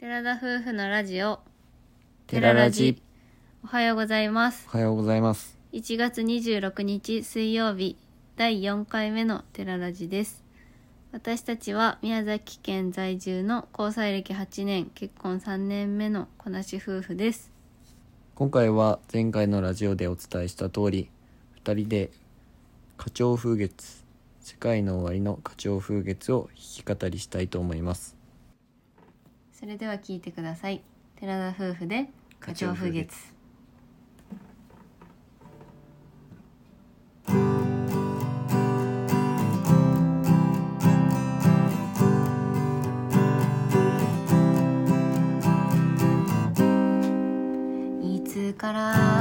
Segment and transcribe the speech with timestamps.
[0.00, 1.40] 寺田夫婦のラジオ。
[2.28, 3.02] 寺ラジ
[3.64, 7.96] おはようございますおはようございます1月26日水曜日
[8.36, 10.44] 第4回目の寺ラジです
[11.10, 17.50] 私たちは宮崎県在住の交際歴8年結婚3年目のこなし夫婦です
[18.36, 21.10] 今回は前回のラジオでお伝えした通り
[21.64, 22.12] 2人で
[22.98, 24.04] 花鳥風月
[24.38, 28.17] 世界の終わりの花鳥風月を弾き語りしたいと思います
[29.58, 30.82] それでは聞いてください。
[31.16, 33.16] 寺田夫婦で花鳥風月。
[48.00, 49.17] いつから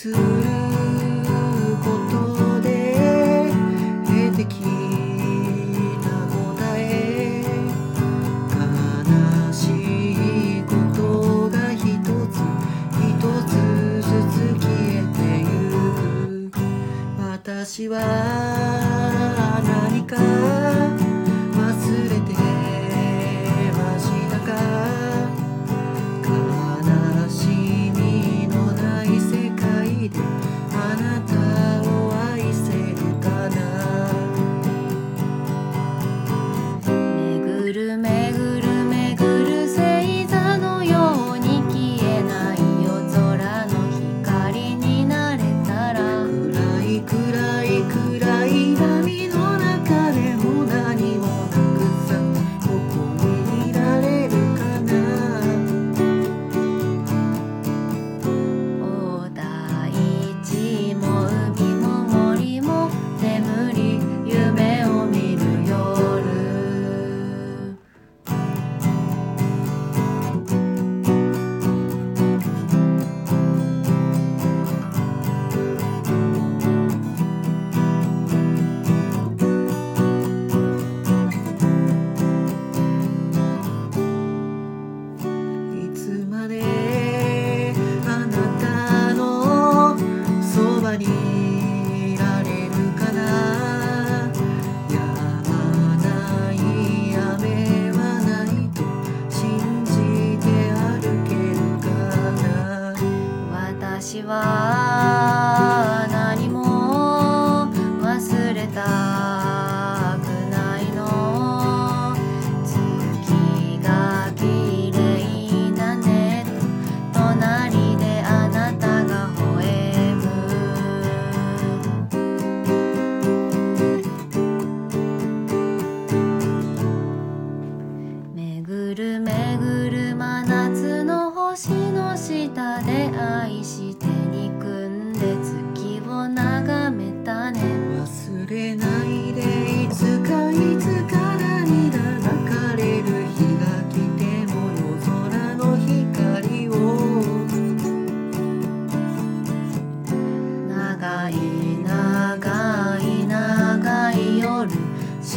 [0.00, 0.14] する
[1.84, 3.52] ことで
[4.06, 4.62] 得てき
[6.00, 7.44] た答え
[8.48, 9.60] 悲し
[10.60, 11.84] いことが一
[12.32, 12.40] つ
[12.96, 13.52] 一つ
[14.00, 16.58] ずつ消えてゆく。
[17.20, 18.49] 私は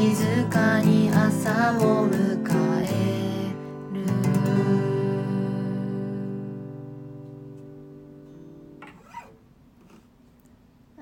[0.00, 2.46] 静かに朝を迎
[2.84, 3.50] え
[3.92, 4.06] る。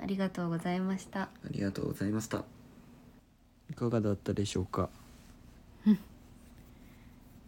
[0.03, 1.23] ありがとうございました。
[1.23, 2.45] ありがとうございました。
[3.71, 4.89] いかがだったでしょうか？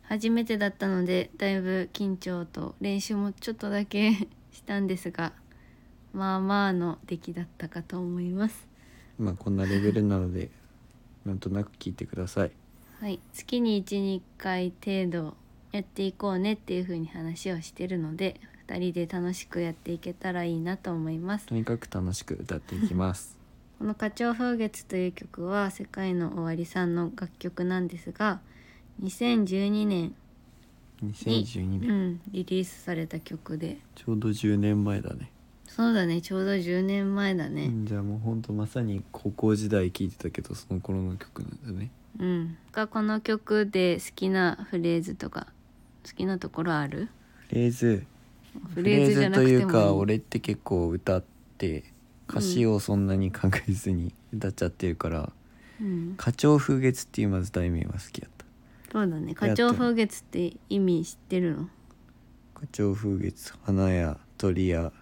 [0.02, 4.12] 初めてだったのでだいぶ緊張と練習もちょっとだけ
[4.52, 5.32] したんですが
[6.14, 8.66] まあまあの出来だったかと思います。
[9.18, 10.50] まあこんなレベルなので
[11.28, 12.52] なんとなく聞いてください。
[13.00, 13.20] はい。
[13.34, 15.36] 月に12回程度
[15.72, 21.46] やっていこうねっていう風に話をしてるので2人で楽しくやっていけたらいいなと思います。
[21.46, 23.36] とにかく楽しく歌っていきます。
[23.78, 28.40] この「花鳥風月」という曲は世界の終わりさんの楽曲なんですが
[29.02, 30.14] 2012年
[31.04, 32.10] 2012う年。
[32.14, 33.78] ん、リリースされた曲で。
[33.94, 35.30] ちょうど10年前だね
[35.68, 36.20] そうだね。
[36.20, 41.90] ちょうど10年前だうねんじゃあもうほんとまさに高校時代聴いてたけどその頃の曲なんだね。
[42.18, 42.56] うん。
[42.72, 45.46] がこの曲で好きなフレーズとか
[46.04, 47.08] 好きなところある？
[47.48, 48.04] フレーズ。
[48.74, 51.24] フレーズズじゃなくてもというか俺って結構歌っ
[51.58, 51.84] て
[52.28, 55.32] 歌詞をそんなに考えずに歌っちゃってるから
[55.80, 58.44] うん「花鳥風月」っていうまず題名は好きやった。
[58.90, 59.34] そうだね。
[59.34, 61.68] 花鳥風月って意味知ってるの？
[62.54, 64.92] 花鳥風月花や鳥や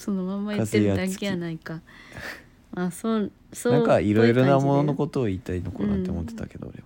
[0.00, 1.82] そのまんま言ってるだけやないか。
[2.74, 6.84] あそうそうなんかいろいろなもののとことを言いたいのかなって思ってたけど俺は。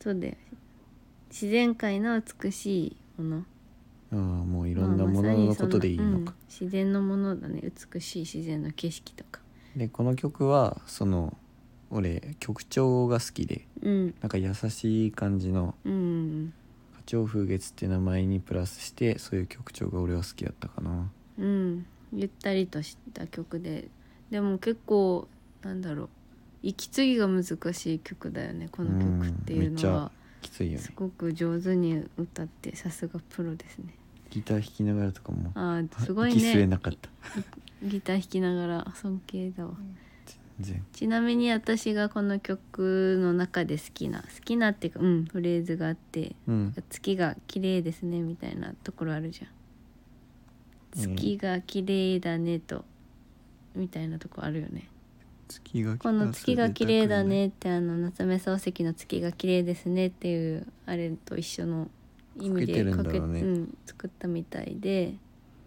[0.00, 0.34] そうだよ
[1.28, 3.44] 自然界の美しいもの。
[4.10, 7.60] ああもういろんなもののことでいいのか、まあうん自然のものだね。
[7.92, 9.40] 美しい自然の景色とか。
[9.76, 11.36] でこの曲はその
[11.90, 14.14] 俺曲調が好きでうん。
[14.22, 16.54] なんか優しい感じのうん
[16.94, 21.10] 「花鳥風月」って名前にプラスしてそういう曲調が俺は好きやったかな。
[21.38, 23.88] うんゆったりとした曲で
[24.30, 25.28] でも結構
[25.62, 26.08] なんだろう
[26.62, 30.10] 息継ぎが難しい曲だよねこの曲っていうのは。
[30.40, 30.78] きついよね。
[30.78, 33.94] すごく上手に歌ってさすがプロですね。
[34.30, 35.50] ギター弾きながらとかも。
[35.54, 36.66] あーすごいね。
[36.66, 37.08] なかった。
[37.82, 39.74] ギター弾きながら尊敬だわ。
[40.92, 46.74] ちなみに私がこの曲の中で好きな好きなっていうかうんフレーズがあってうん。
[46.90, 49.48] 月が綺麗ですねみたいなところあるじゃん
[50.92, 52.84] 月が綺麗だねと
[53.74, 54.88] みたいなとこあるよね。
[55.48, 61.88] 月がこの月が綺麗だねってあの夏目漱石の月が綺麗ですねっていうあれと一緒の
[62.38, 63.40] 意味でかけてうね。
[63.40, 65.14] うん、作ったみたいで。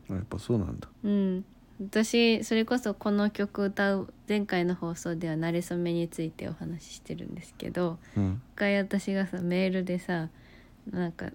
[0.09, 0.87] あやっぱそうなんだ。
[1.03, 1.45] うん。
[1.81, 8.41] 私それこそこの曲歌う前回の放送では「馴れ初め」についてお話ししてるんですけどうん。
[8.53, 10.29] 一回私がさメールでさ
[10.91, 11.31] なんか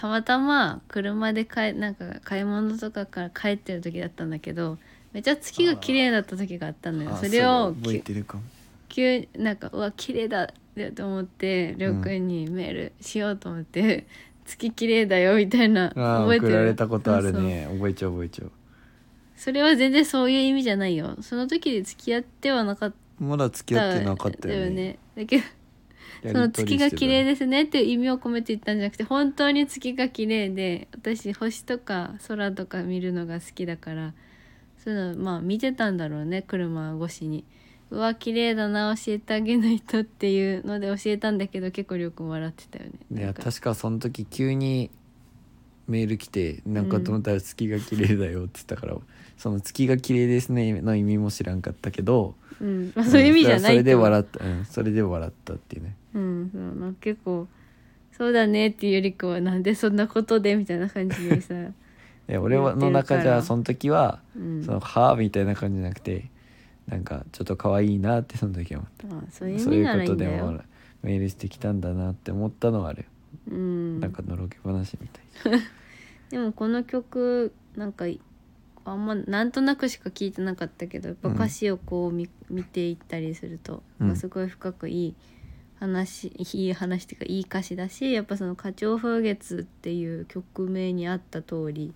[0.00, 4.78] たまたま車でかえなんか買い物とかから帰ってる時だったんだけど
[5.12, 7.10] めっちゃ月が綺麗だった時があったのよ。
[7.12, 8.44] あそれを覚えてるかも。
[8.88, 10.50] 急なんかうわ綺麗だ
[10.94, 14.06] と思ってりょうくんにメールしようと思って
[14.46, 16.52] 「月綺麗だよ」みたいなああ覚えてる。
[16.52, 17.68] 送られたことあるね。
[17.70, 18.12] 覚えちゃう。
[18.12, 18.52] 覚えちゃう
[19.36, 20.30] それは全然そう。
[20.30, 25.44] いう意味じゃないよその時で付き合ってはなかったまだ付き合ってなかったよねだけど
[26.22, 34.12] その月が綺麗ですねっていう意味を込めて言ったんじゃなくて本当に月が綺麗で私星とか空とか見るのが好きだから
[34.84, 37.44] そういうのまあ見てたんだろうね車越しに。
[37.90, 43.20] うわ綺麗だな教えてあげないとっていうので教えたんだけど結構りょうくん笑ってたよね。
[43.20, 44.90] いや確かその時急に
[45.90, 48.96] メール来てなんかと思ったら月が綺麗だよって言ったから、
[49.36, 54.44] その月が綺麗ですねの意味も知らんかったけどうん、まあ、そういう意味じゃないそれで笑った。
[54.44, 54.64] うん。
[54.66, 55.96] それで笑ったっていうね。
[56.14, 56.50] うん。
[56.52, 57.48] そうな結構
[58.16, 61.54] そうだねっていうよりかはなんでそんなことでみたいな感じでさ、
[62.28, 66.26] で俺はの中じゃその時はうん、その「はあ」みたいな感じじゃなくて
[66.86, 70.60] なんかちょっと可愛いなってその時は思っあそういうことでも
[71.02, 73.06] メールしてきたんだなって思ったのはある、
[73.50, 74.00] うん。
[74.00, 75.62] なんかのろけ話みたい
[76.30, 78.06] でもこの曲なんか
[78.84, 84.16] あんまなんとなくしか聞いてなかったけどやっぱ歌詞をこう見,、見ていったりすると、うん。
[84.16, 85.14] すごい深くいい
[85.78, 91.94] 話 いい話っていうかいい歌詞だしやっぱその「花鳥風月」っていう曲名にあった通り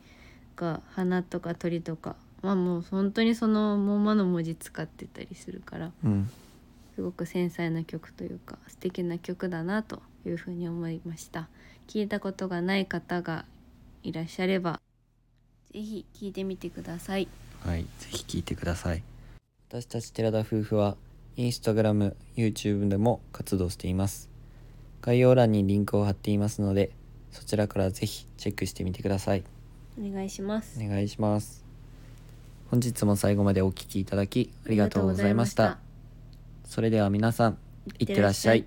[0.57, 6.31] が花とか鳥とかまあもう本当にそのまんまの文字使ってたりするからうん。
[6.95, 11.49] すごく繊細な曲というか素敵な曲だなというふうに思いました。
[11.89, 13.45] 聞いたことがない方が
[14.05, 14.81] いらっしゃれば
[15.73, 17.27] ぜひ聞いてみてください。
[17.65, 19.03] はいぜひ聞いてください。
[19.71, 20.97] 私たち寺田夫婦は
[21.37, 24.29] インスタグラム YouTube でも活動しています。
[25.01, 26.91] 概要欄にリンクを貼っていますので
[27.33, 29.45] そちらからぜひチェックしてみてください。
[29.99, 30.79] お願いします。
[30.79, 31.65] お願いします。
[32.71, 35.79] 本日も最後までお聞きいただきありがとうございました。
[36.67, 37.59] それでは皆さん
[37.99, 38.67] いってらっしゃい